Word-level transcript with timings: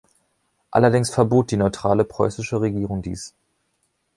Allerdings 0.71 1.11
verbot 1.11 1.51
die 1.51 1.57
neutrale 1.57 2.03
preußische 2.05 2.59
Regierung 2.59 3.03
dies. 3.03 3.35